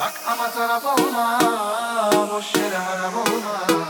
[0.00, 1.38] Bak ama taraf olma
[2.32, 3.84] Boş yere harap olma.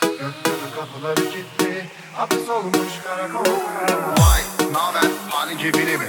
[0.00, 3.52] Gökyüzü kapıları kilitli Hapis olmuş karakol.
[4.18, 5.10] Vay naber?
[5.30, 6.06] Halin keyfini mi?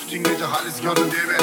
[0.00, 1.36] Bütün gece halis gördün değil mi?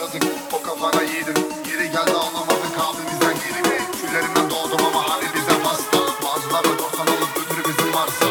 [0.00, 1.34] Yazık o kafana yedim
[1.64, 3.78] Geri geldi anlamadın kaldı bizden geri mi?
[4.00, 8.26] Küllerinden doğdum ama hani bize pasta Bazıları dorsan alıp götürü bizim varsa.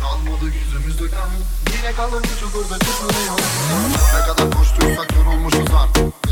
[0.00, 1.28] Kalmadı yüzümüzde kan.
[1.76, 3.38] Yine kalın çukurda çıkmıyor.
[4.14, 6.31] Ne kadar koştuysak yorulmuşuz artık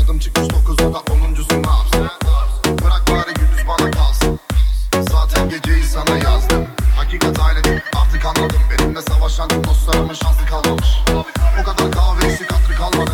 [5.91, 6.67] sana yazdım.
[6.95, 8.61] Hakikat aile artık anladım.
[8.71, 10.87] Benimle savaşan dostlarımın şansı kalmamış.
[11.61, 13.11] O kadar kahve içtik hatırı kalmadı.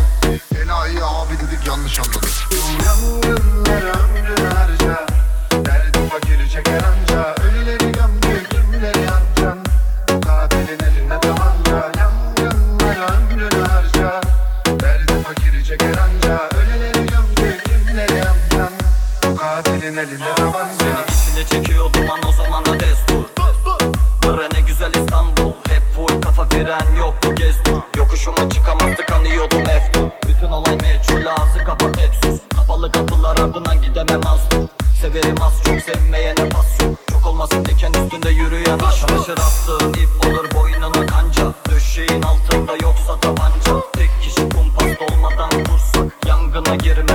[0.64, 2.28] Enayi abi dedik yanlış anladık.
[2.86, 5.06] Yangınlara ömrünü harca
[5.52, 7.34] Derdi fakiri çeker anca.
[7.42, 9.64] Ölüleri gömdü kimleri yanacaksın
[10.08, 11.92] Bu katilin elinde tabanca.
[11.98, 14.20] Yangınlara ömrünü harca
[14.66, 16.48] Derdi fakiri çeker anca.
[16.58, 18.78] Ölüleri gömdü kimleri yanacaksın
[19.24, 21.07] Bu katilin elinde tabanca
[21.38, 23.24] İçine çekiyor duman o zaman da destur.
[24.22, 25.52] Bre ne güzel İstanbul.
[25.68, 31.96] Hep full kafa fren yoktu gezdim Yokuşuma çıkamazdı kanıyordum eftu Bütün olay meçhul ağzı kapat
[32.00, 32.40] hep sus.
[32.56, 34.68] Kapalı kapılar ardından gidemem az dur.
[35.00, 39.08] Severim az çok sevmeyene pas yok Çok olmasın diken üstünde yürüyen aşk.
[39.08, 41.52] Çalışır attığın ip olur boynuna kanca.
[41.70, 43.86] Döşeğin altında yoksa tabanca.
[43.92, 47.07] Tek kişi kumpas olmadan vursak Yangına girmeden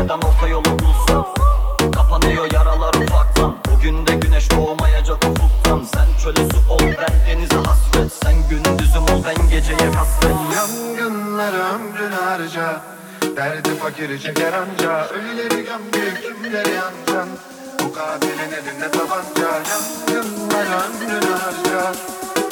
[9.63, 12.81] geceye kasvet Yangınlara ömrünü harca
[13.35, 17.29] Derdi fakiri çeker anca Ölüleri gömdü kimleri yanacaksın
[17.79, 19.49] Bu katilin elinde tabanca.
[20.13, 21.93] Yangınlara ömrünü harca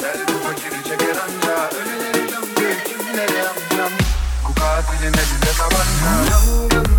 [0.02, 4.06] Derdi fakiri çeker anca Ölüleri gömdü kimleri yanacaksın
[4.48, 6.30] Bu katilin elinde tabanca.
[6.30, 6.91] Yangınlara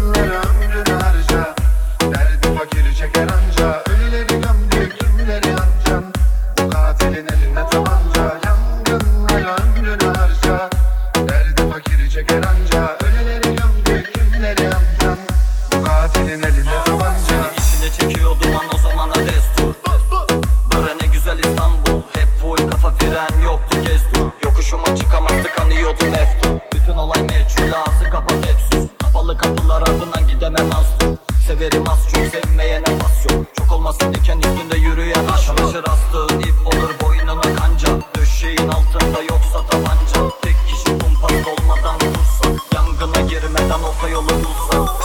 [43.78, 45.03] não foi a lei do.